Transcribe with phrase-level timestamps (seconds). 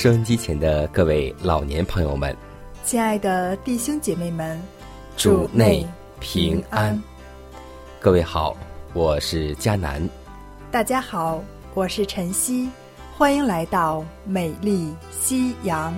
[0.00, 2.34] 收音机前的各位老年朋友们，
[2.86, 4.58] 亲爱的弟兄姐妹们，
[5.14, 5.86] 主内
[6.20, 6.98] 平安。
[8.00, 8.56] 各位好，
[8.94, 10.02] 我是佳南。
[10.70, 12.70] 大家好，我是晨曦，
[13.14, 14.90] 欢迎来到美丽
[15.20, 15.92] 夕阳。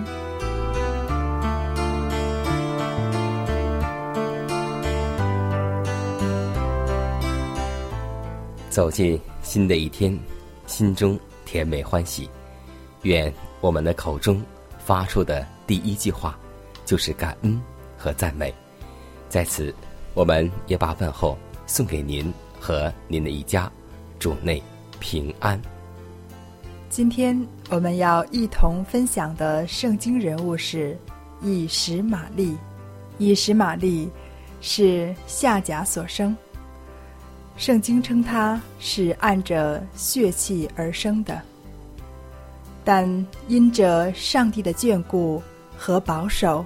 [8.68, 10.18] 走进新的一天，
[10.66, 12.28] 心中甜美欢喜，
[13.02, 13.32] 愿。
[13.62, 14.42] 我们的口中
[14.84, 16.36] 发出的第一句话，
[16.84, 17.62] 就是感恩
[17.96, 18.52] 和赞美。
[19.28, 19.72] 在此，
[20.14, 23.70] 我们也把问候送给您和您的一家，
[24.18, 24.60] 主内
[24.98, 25.62] 平安。
[26.90, 27.40] 今天
[27.70, 30.98] 我们要一同分享的圣经人物是
[31.40, 32.58] 以实玛利。
[33.18, 34.10] 以实玛利
[34.60, 36.36] 是夏甲所生，
[37.56, 41.40] 圣经称他是按着血气而生的。
[42.84, 45.42] 但因着上帝的眷顾
[45.76, 46.64] 和保守，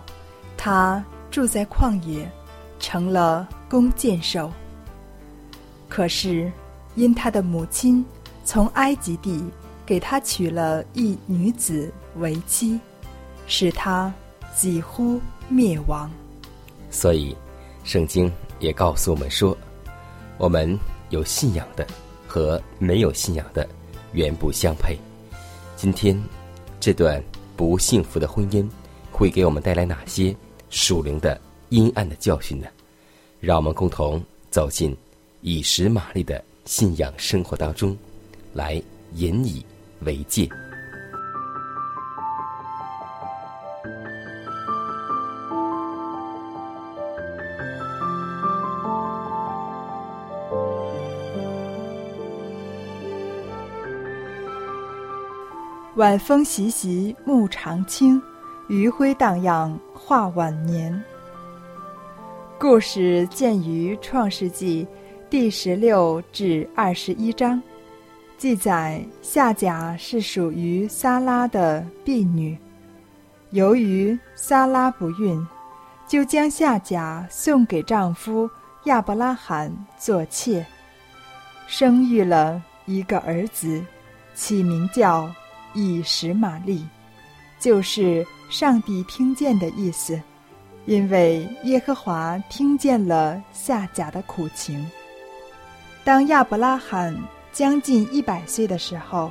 [0.56, 2.26] 他住在旷野，
[2.78, 4.50] 成了弓箭手。
[5.88, 6.50] 可是
[6.94, 8.04] 因他的母亲
[8.44, 9.44] 从埃及地
[9.84, 12.80] 给他娶了一女子为妻，
[13.46, 14.12] 使他
[14.54, 16.10] 几乎灭亡。
[16.90, 17.36] 所以，
[17.84, 19.56] 圣经也告诉我们说，
[20.38, 20.78] 我们
[21.10, 21.86] 有信仰的
[22.26, 23.68] 和没有信仰的，
[24.12, 24.98] 原不相配。
[25.76, 26.18] 今天，
[26.80, 27.22] 这段
[27.54, 28.66] 不幸福的婚姻
[29.12, 30.34] 会给我们带来哪些
[30.70, 31.38] 属灵的
[31.68, 32.66] 阴暗的教训呢？
[33.40, 34.96] 让我们共同走进
[35.42, 37.94] 以实玛丽的信仰生活当中，
[38.54, 38.82] 来
[39.16, 39.62] 引以
[40.00, 40.48] 为戒。
[55.96, 58.20] 晚风习习，木长青；
[58.68, 61.02] 余晖荡漾，画晚年。
[62.58, 64.84] 故事见于《创世纪》
[65.30, 67.62] 第十六至二十一章，
[68.36, 72.58] 记载夏甲是属于撒拉的婢女，
[73.52, 75.46] 由于撒拉不孕，
[76.06, 78.50] 就将夏甲送给丈夫
[78.84, 80.66] 亚伯拉罕做妾，
[81.66, 83.82] 生育了一个儿子，
[84.34, 85.26] 起名叫。
[85.76, 86.84] 以十玛利，
[87.60, 90.18] 就是上帝听见的意思，
[90.86, 94.84] 因为耶和华听见了夏甲的苦情。
[96.02, 97.14] 当亚伯拉罕
[97.52, 99.30] 将近一百岁的时候，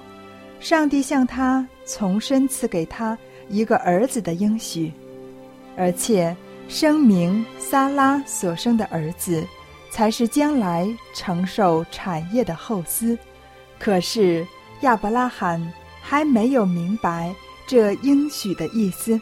[0.60, 3.18] 上帝向他重申赐给他
[3.50, 4.94] 一个儿子的应许，
[5.76, 6.36] 而且
[6.70, 9.44] 声明撒拉所生的儿子
[9.90, 13.18] 才是将来承受产业的后嗣。
[13.80, 14.46] 可是
[14.82, 15.60] 亚伯拉罕。
[16.08, 17.34] 还没有明白
[17.66, 19.20] 这应许的意思，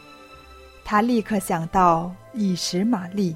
[0.84, 3.34] 他立刻想到以实玛利。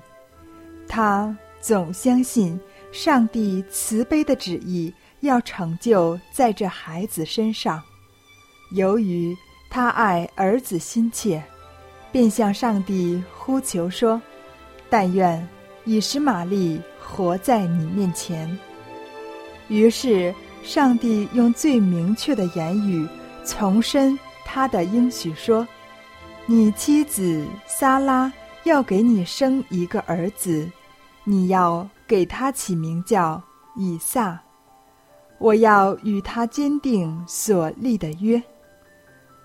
[0.86, 2.60] 他总相信
[2.92, 7.83] 上帝慈悲的旨意要成就在这孩子身上。
[8.72, 9.34] 由于
[9.71, 11.42] 他爱儿子心切，
[12.12, 14.21] 便向上帝呼求说
[14.91, 15.48] ：“但愿
[15.86, 18.59] 以实玛利活在你面前。”
[19.68, 23.09] 于是，上帝用最明确的言语。
[23.44, 25.66] 重申他的应许说
[26.46, 28.32] ：“你妻子撒拉
[28.64, 30.70] 要给你生一个儿子，
[31.24, 33.42] 你要给他起名叫
[33.74, 34.40] 以撒。
[35.38, 38.42] 我要与他坚定所立的约。”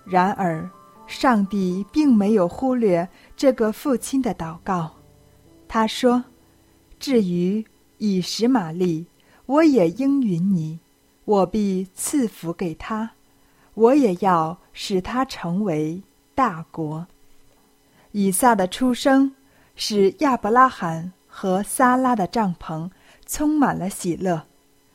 [0.04, 0.68] 然而，
[1.06, 4.92] 上帝并没有忽略这个父亲的祷告。
[5.66, 6.22] 他说
[7.00, 7.64] ：“至于
[7.98, 9.06] 以实玛利，
[9.46, 10.78] 我也应允你，
[11.24, 13.12] 我必赐福给他。”
[13.74, 16.00] 我也要使他成为
[16.34, 17.06] 大国。
[18.12, 19.34] 以撒的出生
[19.76, 22.88] 使亚伯拉罕和撒拉的帐篷
[23.26, 24.46] 充满了喜乐，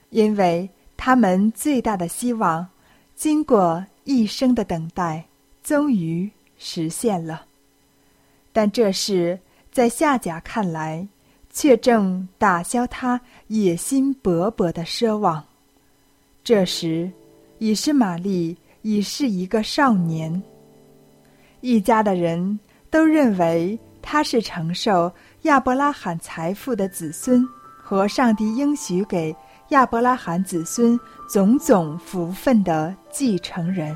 [0.10, 2.68] 因为他们最大的希望，
[3.16, 5.26] 经过一生的等待，
[5.62, 7.46] 终于实现了。
[8.54, 9.40] 但这事
[9.72, 11.08] 在夏甲看来，
[11.52, 15.44] 却正打消他野心勃勃的奢望。
[16.44, 17.12] 这时，
[17.58, 20.42] 以实玛利已是一个少年，
[21.62, 22.60] 一家的人。
[22.92, 27.48] 都认为他是承受亚伯拉罕财富的子孙
[27.78, 29.36] 和上帝应许给
[29.68, 31.00] 亚伯拉罕子孙
[31.30, 33.96] 种种福分的继承人。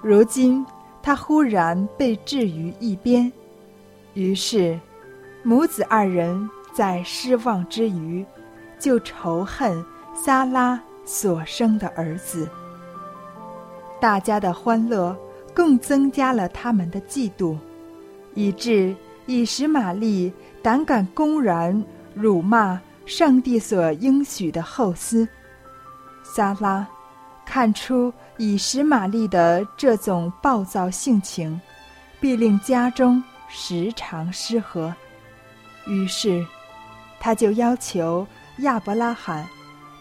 [0.00, 0.64] 如今
[1.02, 3.32] 他忽然被置于一边，
[4.14, 4.78] 于是
[5.42, 8.24] 母子二人在失望之余，
[8.78, 9.84] 就仇恨
[10.14, 12.48] 撒拉所生的儿子。
[14.00, 15.16] 大家的欢乐
[15.54, 17.56] 更增加了他们的嫉妒。
[18.34, 18.94] 以致
[19.26, 21.84] 以实玛利胆敢公然
[22.14, 25.26] 辱骂上帝所应许的后嗣。
[26.22, 26.86] 撒拉
[27.44, 31.60] 看出以实玛利的这种暴躁性情，
[32.20, 34.94] 必令家中时常失和，
[35.86, 36.46] 于是
[37.18, 38.24] 他就要求
[38.58, 39.44] 亚伯拉罕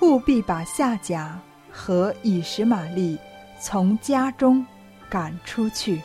[0.02, 1.40] 务必把夏甲
[1.72, 3.18] 和以实玛利
[3.60, 4.66] 从家中
[5.10, 6.02] 赶出去。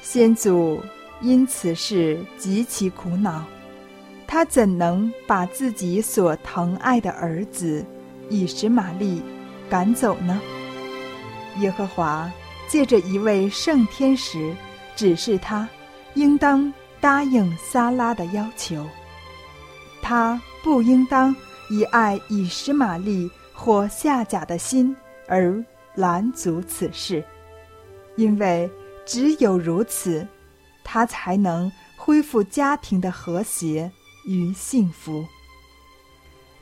[0.00, 0.80] 先祖。
[1.22, 3.44] 因此事极其苦恼，
[4.26, 7.84] 他怎能把自己所疼爱的儿子
[8.30, 9.22] 以实玛利
[9.68, 10.40] 赶走呢？
[11.58, 12.32] 耶和华
[12.68, 14.56] 借着一位圣天使
[14.96, 15.68] 指示他，
[16.14, 16.72] 应当
[17.02, 18.86] 答应撒拉的要求。
[20.00, 21.36] 他不应当
[21.68, 24.96] 以爱以实玛利或夏甲的心
[25.28, 25.62] 而
[25.94, 27.24] 拦阻此事，
[28.16, 28.70] 因为
[29.04, 30.26] 只有如此。
[30.82, 33.88] 他才能恢复家庭的和谐
[34.26, 35.24] 与幸福。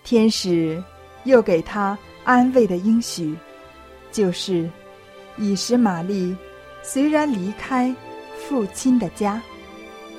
[0.04, 0.82] 天使
[1.24, 3.34] 又给他安慰的应许，
[4.12, 4.68] 就是
[5.38, 6.36] 以实玛丽
[6.82, 7.94] 虽然离开
[8.36, 9.40] 父亲的家，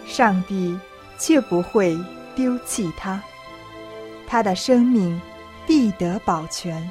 [0.08, 0.76] 上帝
[1.20, 1.96] 却不会
[2.36, 3.22] 丢弃他，
[4.26, 5.22] 他的生命
[5.68, 6.90] 必得保全，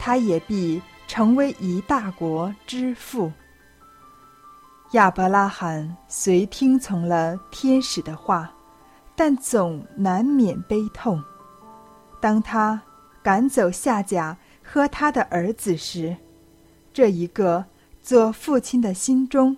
[0.00, 3.30] 他也必成为一大国之父。
[4.92, 8.52] 亚伯拉罕虽听从了天使的话，
[9.16, 11.22] 但总难免悲痛。
[12.20, 12.80] 当他
[13.22, 16.16] 赶走夏甲和他的儿子时，
[16.92, 17.64] 这一个
[18.00, 19.56] 做父亲的心中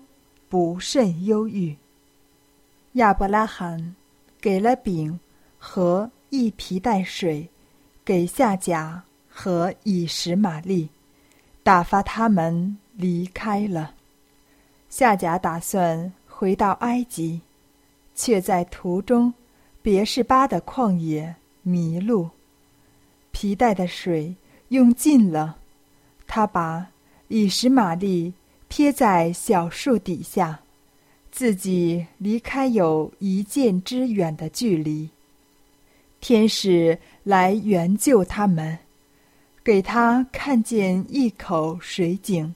[0.49, 1.77] 不甚忧郁。
[2.93, 3.95] 亚伯拉罕
[4.41, 5.19] 给了饼
[5.59, 7.47] 和一皮带水，
[8.03, 10.89] 给夏甲和以实玛利，
[11.67, 13.93] 打发他们离开了。
[14.87, 17.41] 夏甲打算回到埃及，
[18.15, 19.33] 却在途中
[19.81, 22.29] 别是巴的旷野迷路。
[23.31, 24.33] 皮带的水
[24.69, 25.57] 用尽了，
[26.25, 26.87] 他把
[27.27, 28.33] 以实玛利
[28.69, 30.61] 撇在小树底下，
[31.33, 35.09] 自己离开有一箭之远的距离。
[36.21, 38.79] 天使来援救他们，
[39.67, 42.55] 给他看见一口水井，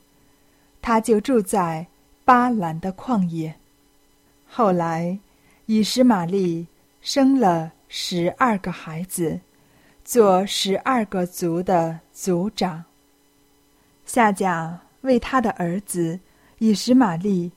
[0.81, 1.85] 他就住在。
[2.23, 3.53] 巴兰的旷野。
[4.47, 5.19] 后来，
[5.65, 6.65] 以实玛利
[7.01, 9.41] 生了十二个孩子，
[10.05, 12.85] 做十二个族的族长。
[14.05, 16.17] 夏甲为他的儿子
[16.59, 17.51] 以实玛利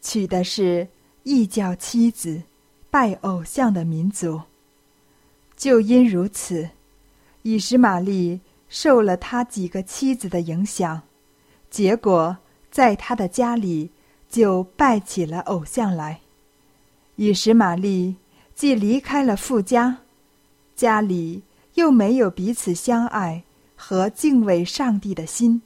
[0.00, 0.86] 娶的是
[1.24, 2.40] 异教妻子、
[2.88, 4.40] 拜偶像的民族。
[5.56, 6.70] 就因如此，
[7.42, 8.38] 以实玛利
[8.70, 11.02] 受了他几个妻子的影响，
[11.68, 12.38] 结果
[12.70, 13.90] 在他的家里。
[14.30, 16.20] 就拜起了偶像来。
[17.16, 18.14] 以实玛利
[18.54, 19.98] 既离开了富家，
[20.76, 21.42] 家里
[21.74, 23.42] 又没有彼此相爱
[23.74, 25.60] 和敬畏上帝的心，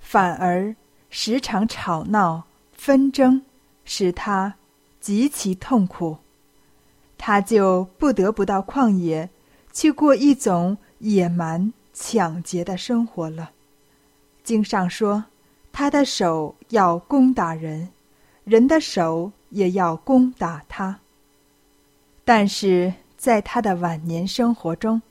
[0.00, 0.74] 反而
[1.08, 3.42] 时常吵闹纷争，
[3.84, 4.56] 使他
[5.00, 6.18] 极其痛苦。
[7.16, 9.30] 他就不得不到旷野
[9.72, 13.52] 去过一种野蛮抢劫的生活了。
[14.42, 15.24] 经上说。
[15.76, 17.88] 他的手要攻打人，
[18.44, 21.00] 人的手也要攻打他。
[22.24, 25.02] 但是在他的晚年生活中，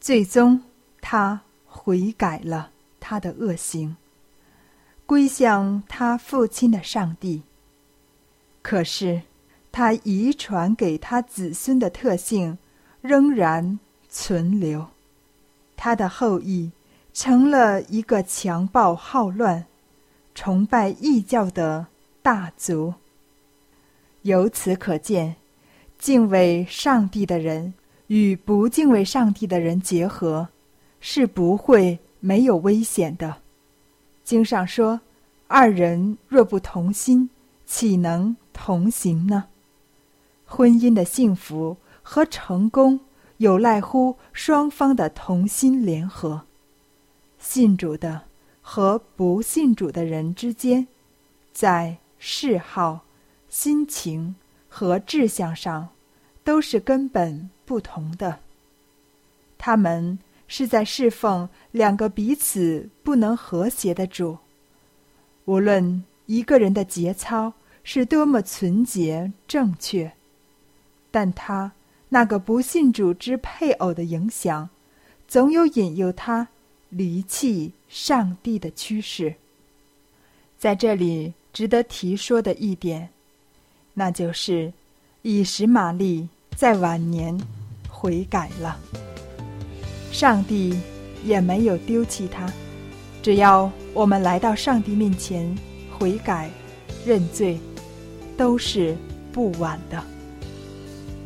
[0.00, 0.62] 最终
[1.00, 3.96] 他悔改了他的恶行，
[5.06, 7.42] 归向他父亲的上帝。
[8.62, 9.22] 可是，
[9.72, 12.56] 他遗传给他子孙的特性
[13.00, 14.86] 仍然存留，
[15.82, 16.72] 他的后裔
[17.14, 19.64] 成了一个强暴好乱、
[20.34, 21.86] 崇拜异教的
[22.20, 22.92] 大族。
[24.20, 25.36] 由此可见，
[25.98, 27.72] 敬畏上帝的人
[28.08, 30.48] 与不敬畏上帝的人结合，
[31.00, 33.36] 是不会没有危险的。
[34.22, 35.00] 经上说
[35.48, 37.30] ：“二人若不同心，
[37.64, 39.46] 岂能同行呢？”
[40.44, 43.00] 婚姻的幸福和成功，
[43.40, 46.42] 有赖乎双方的同心联合。
[47.38, 48.24] 信主的
[48.60, 50.86] 和不信主的人之间，
[51.52, 53.00] 在嗜好。
[53.48, 54.36] 心情
[54.68, 55.88] 和志向上
[56.44, 58.38] 都是根本不同的。
[59.58, 64.38] 他们是在侍奉两个彼此不能和谐的主。
[65.46, 70.12] 无论一个人的节操是多么纯洁正确，
[71.10, 71.72] 但他
[72.10, 74.68] 那个不信主之配偶的影响，
[75.26, 76.48] 总有引诱他
[76.90, 79.34] 离弃上帝的趋势。
[80.58, 83.08] 在这里值得提说的一点。
[83.92, 84.72] 那就是
[85.22, 87.38] 以实玛利在晚年
[87.88, 88.78] 悔改了，
[90.12, 90.78] 上帝
[91.24, 92.50] 也没有丢弃他。
[93.20, 95.54] 只要我们来到上帝面前
[95.98, 96.48] 悔改、
[97.04, 97.58] 认罪，
[98.36, 98.96] 都是
[99.32, 100.02] 不晚的。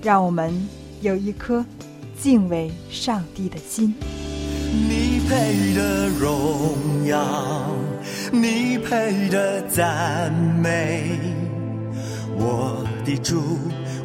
[0.05, 0.53] 让我们
[1.01, 1.65] 有一颗
[2.21, 3.95] 敬畏上帝的心。
[4.71, 7.75] 你配的荣耀，
[8.31, 10.31] 你配的赞
[10.61, 11.19] 美。
[12.37, 13.41] 我的主，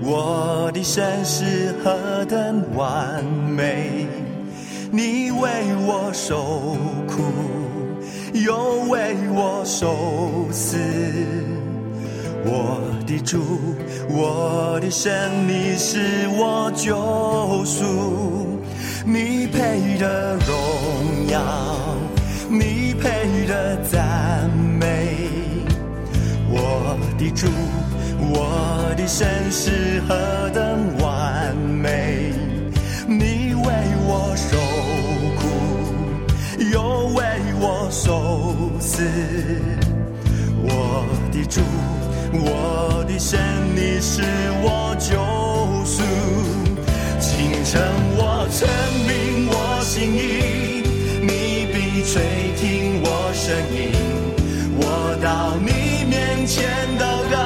[0.01, 4.07] 我的神是何等完美！
[4.91, 5.49] 你为
[5.85, 6.77] 我受
[7.07, 7.23] 苦，
[8.45, 10.77] 又为我受死。
[12.45, 13.59] 我的主，
[14.09, 18.59] 我的神，你是我救赎。
[19.05, 21.41] 你配得荣耀，
[22.49, 25.17] 你配得赞美。
[26.49, 27.47] 我的主。
[28.31, 32.31] 我的身世何等完美，
[33.07, 33.73] 你为
[34.05, 34.57] 我受
[35.39, 35.41] 苦，
[36.71, 37.23] 又为
[37.59, 39.01] 我受死。
[40.61, 41.61] 我的主，
[42.31, 43.39] 我的神，
[43.75, 44.21] 你是
[44.61, 45.15] 我救
[45.85, 46.03] 赎。
[47.19, 47.81] 清晨
[48.17, 48.67] 我证
[49.07, 50.83] 明我心意，
[51.21, 52.21] 你必垂
[52.57, 53.91] 听我声音。
[54.77, 56.69] 我到你面前
[56.99, 57.37] 祷告。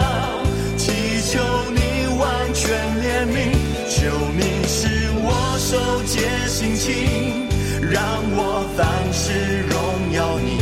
[0.78, 0.92] 祈
[1.32, 1.40] 求
[1.72, 1.80] 你
[2.20, 2.62] 完全
[3.02, 3.36] 怜悯，
[3.90, 3.96] 求
[4.36, 6.92] 你使我受戒心情，
[7.90, 8.04] 让
[8.36, 8.82] 我凡
[9.14, 9.32] 事
[9.70, 9.72] 荣
[10.14, 10.60] 耀你。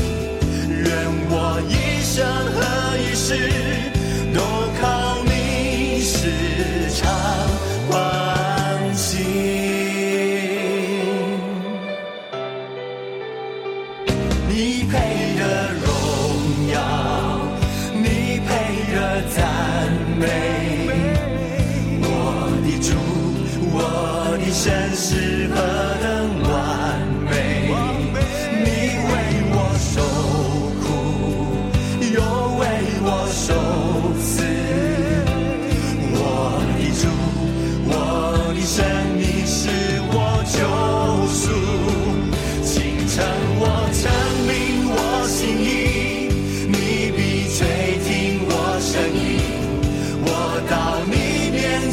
[0.84, 0.90] 愿
[1.30, 2.24] 我一生
[2.54, 2.60] 和
[2.98, 3.36] 一世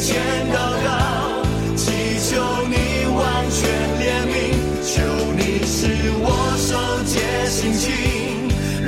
[0.01, 0.15] 千
[0.49, 0.87] 祷告，
[1.75, 2.39] 祈求
[2.69, 2.75] 你
[3.13, 3.19] 完
[3.51, 3.59] 全
[3.99, 4.33] 怜悯，
[4.81, 4.95] 求
[5.35, 5.77] 你使
[6.21, 6.25] 我
[6.57, 6.69] 受
[7.03, 7.13] 戒
[7.49, 7.91] 心情，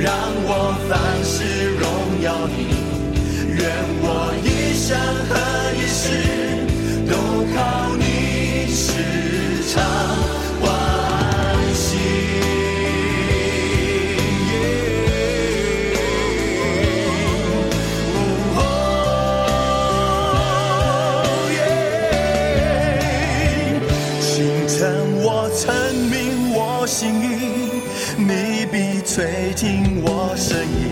[0.00, 0.10] 让
[0.44, 0.50] 我
[0.88, 0.90] 凡
[1.22, 1.34] 事
[1.76, 1.82] 荣
[2.22, 2.58] 耀你，
[3.46, 3.60] 愿
[4.00, 4.06] 我
[4.42, 4.88] 一生
[5.28, 5.30] 和
[5.76, 6.02] 一世
[7.06, 7.12] 都
[7.54, 7.56] 靠
[7.96, 8.02] 你
[8.72, 8.82] 时
[9.74, 10.31] 常。
[29.14, 30.91] 吹进我声音。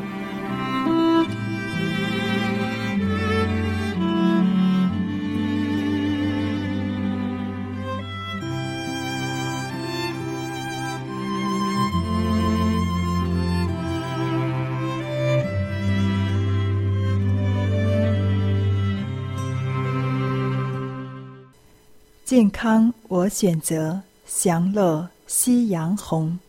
[22.31, 26.39] 健康，我选择享乐夕阳红。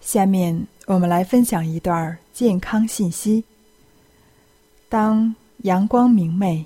[0.00, 3.42] 下面我们来分享一段健康信息。
[4.88, 5.34] 当
[5.64, 6.64] 阳光明媚、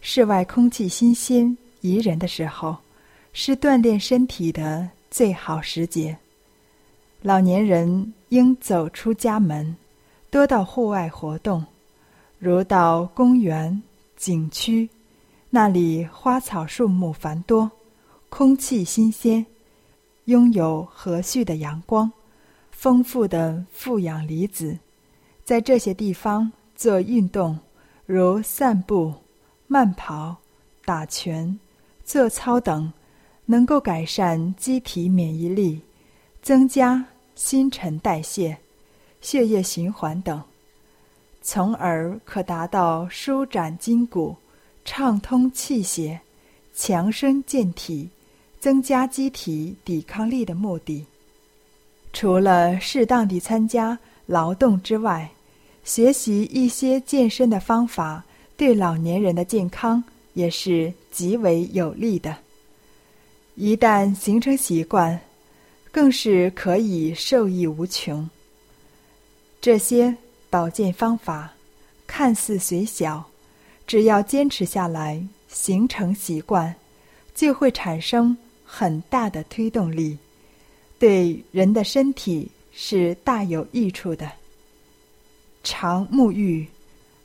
[0.00, 2.76] 室外空气新鲜宜人的时候，
[3.32, 6.18] 是锻炼身体的最好时节。
[7.20, 9.76] 老年人应走出家门，
[10.28, 11.64] 多到户外活动，
[12.40, 13.80] 如到公园、
[14.16, 14.90] 景区。
[15.54, 17.70] 那里花草树木繁多，
[18.30, 19.44] 空气新鲜，
[20.24, 22.10] 拥有和煦的阳光，
[22.70, 24.78] 丰富的负氧离子，
[25.44, 27.58] 在这些地方做运动，
[28.06, 29.12] 如散步、
[29.66, 30.34] 慢跑、
[30.86, 31.60] 打拳、
[32.02, 32.90] 做操等，
[33.44, 35.82] 能够改善机体免疫力，
[36.40, 37.04] 增加
[37.34, 38.56] 新陈代谢、
[39.20, 40.42] 血液循环等，
[41.42, 44.34] 从而可达到舒展筋骨。
[44.84, 46.20] 畅通气血、
[46.74, 48.08] 强身健体、
[48.60, 51.04] 增加机体抵抗力的目的。
[52.12, 55.30] 除了适当地参加劳动之外，
[55.84, 58.24] 学习一些健身的方法，
[58.56, 60.02] 对老年人的健康
[60.34, 62.36] 也是极为有利的。
[63.54, 65.20] 一旦形成习惯，
[65.90, 68.28] 更是可以受益无穷。
[69.60, 70.14] 这些
[70.50, 71.52] 保健方法
[72.06, 73.31] 看似虽小。
[73.92, 76.74] 只要坚持下来，形成习惯，
[77.34, 80.16] 就会产生很大的推动力，
[80.98, 84.32] 对人的身体是大有益处的。
[85.62, 86.66] 常沐浴，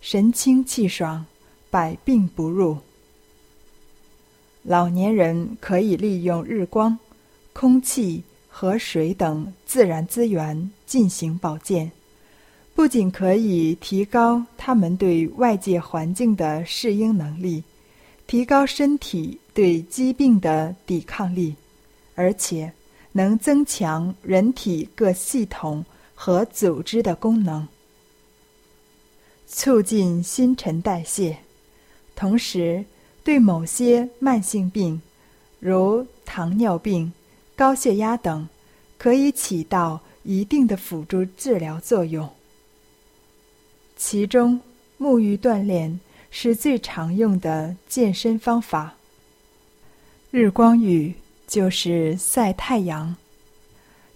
[0.02, 1.26] 神清气爽，
[1.70, 2.78] 百病不入。
[4.64, 7.00] 老年人可以利用日光、
[7.54, 11.90] 空气和水等自然资源进行保健。
[12.78, 17.64] 不仅可以提高他们对外界环境的适应能力，
[18.28, 21.56] 提高身体对疾病的抵抗力，
[22.14, 22.72] 而且
[23.12, 27.68] 能增强人体各系统和组织的功能，
[29.48, 31.36] 促进新陈代谢，
[32.16, 32.86] 同时
[33.24, 35.02] 对某些慢性病，
[35.60, 37.12] 如糖尿病、
[37.56, 38.48] 高血压等，
[39.00, 42.37] 可以起到一定的辅助治疗作用。
[43.98, 44.62] 其中，
[45.00, 48.94] 沐浴锻炼是最常用的健身方法。
[50.30, 51.16] 日光浴
[51.48, 53.16] 就是晒太阳，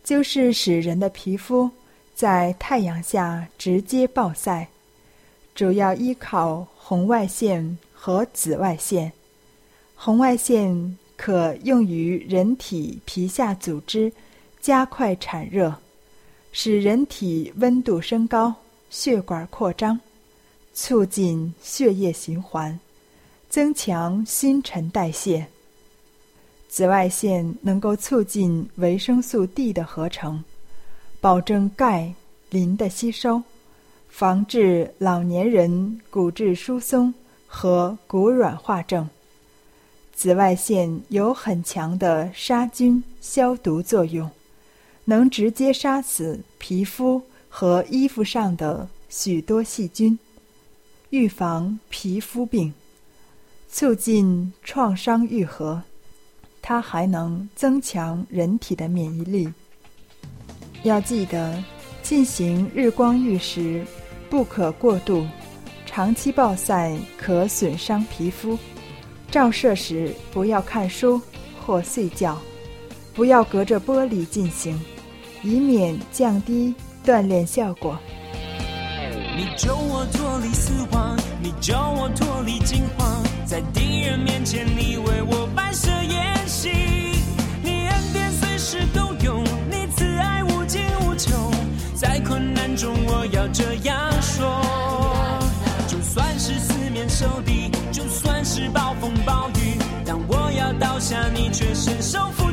[0.03, 1.69] 就是使人的皮肤
[2.13, 4.69] 在太阳下直接暴晒，
[5.55, 9.11] 主要依靠红外线和紫外线。
[9.95, 14.13] 红外线可用于人体皮下组织，
[14.59, 15.75] 加快产热，
[16.51, 18.53] 使人体温度升高。
[18.91, 19.97] 血管扩张，
[20.73, 22.77] 促进血液循环，
[23.49, 25.47] 增强新陈代谢。
[26.67, 30.43] 紫外线能够促进维生素 D 的合成，
[31.21, 32.13] 保证钙、
[32.49, 33.41] 磷的吸收，
[34.09, 37.13] 防治老年人骨质疏松
[37.47, 39.09] 和骨软化症。
[40.13, 44.29] 紫外线有很强的杀菌消毒作用，
[45.05, 47.21] 能直接杀死皮肤。
[47.53, 50.17] 和衣服上的许多细菌，
[51.09, 52.73] 预防皮肤病，
[53.69, 55.83] 促进创伤愈合。
[56.61, 59.51] 它还能增强人体的免疫力。
[60.83, 61.61] 要记得，
[62.01, 63.85] 进行日光浴时
[64.29, 65.27] 不可过度，
[65.85, 68.57] 长期暴晒可损伤皮肤。
[69.29, 71.21] 照射时不要看书
[71.59, 72.37] 或睡觉，
[73.13, 74.79] 不要隔着玻璃进行，
[75.43, 76.73] 以免降低。
[77.05, 77.97] 锻炼效果。
[79.35, 86.69] 你救我脱离死亡，你救我脱离惊慌，在敌人面前，你为我摆设宴席。
[87.63, 91.51] 你恩典随时都有，你慈爱无尽无穷，
[91.95, 94.61] 在困难中，我要这样说。
[95.87, 102.50] 就算是四面受敌，就算是暴风暴雨，当我要倒下，你却伸手扶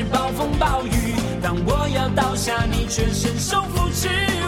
[0.00, 4.39] 是暴风暴雨，当我要倒下，你却伸手扶持。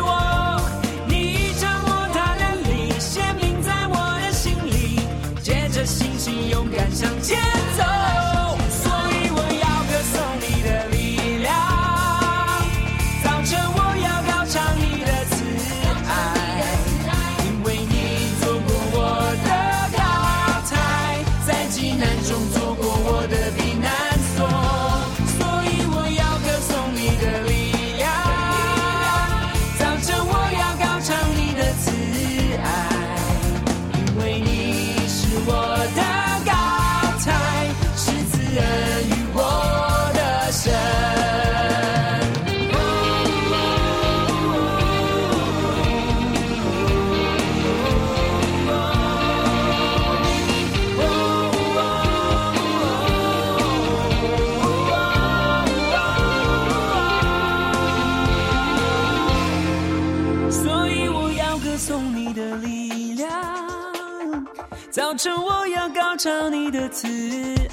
[64.92, 67.08] 早晨我要高唱你的慈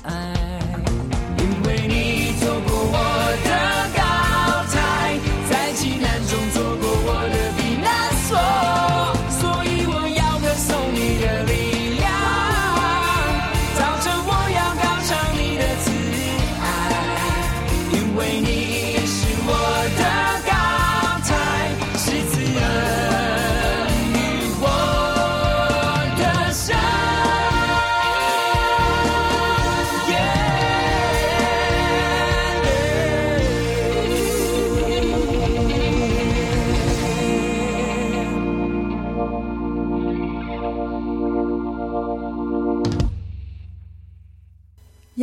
[0.07, 0.33] 爱，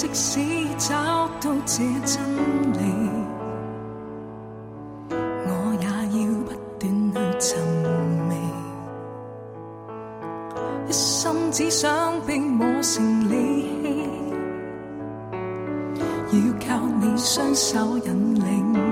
[0.00, 0.40] 即使
[0.78, 0.96] 找
[1.42, 2.24] 到这真
[2.72, 2.80] 理，
[5.10, 5.86] 我也
[6.16, 6.82] 要不断
[7.12, 7.50] 去寻
[8.26, 8.32] 觅，
[10.88, 13.34] 一心只想被磨成利
[13.82, 14.08] 器，
[16.32, 18.89] 要靠你双手引领。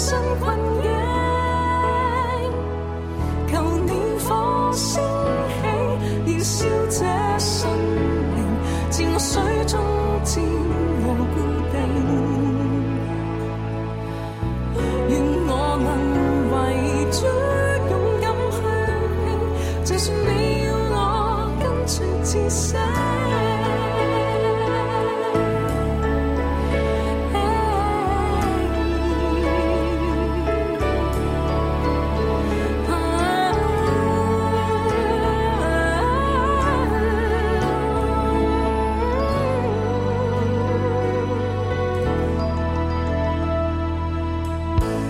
[0.00, 0.79] 身困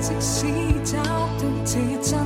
[0.01, 0.47] 即使
[0.83, 1.29] 找到
[1.63, 2.19] 这真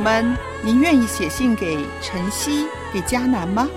[0.00, 0.34] 友们，
[0.64, 3.68] 您愿意写信给晨曦、给迦南吗？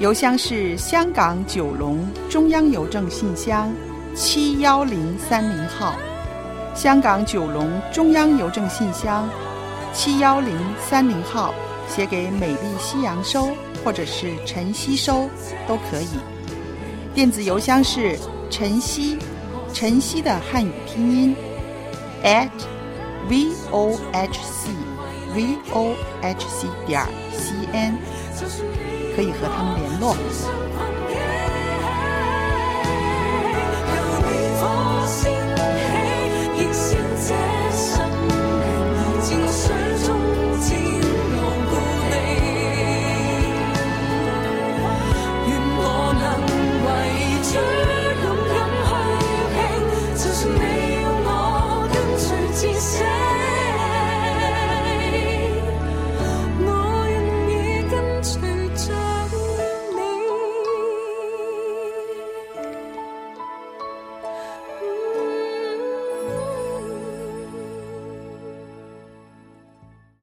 [0.00, 3.72] 邮箱是香港九龙中央邮政信箱
[4.16, 5.94] 七幺零三零号，
[6.74, 9.28] 香港九龙中央邮政信箱
[9.92, 10.58] 七幺零
[10.90, 11.54] 三零号，
[11.86, 13.50] 写给美丽夕阳收
[13.84, 15.30] 或者是晨曦收
[15.68, 16.18] 都可以。
[17.14, 18.18] 电子邮箱是
[18.50, 19.16] 晨曦，
[19.72, 21.36] 晨曦的汉语拼音
[22.24, 22.48] at
[23.28, 24.70] v o h c
[25.34, 27.98] v o h c 点 c n，
[29.14, 30.16] 可以和他们联络。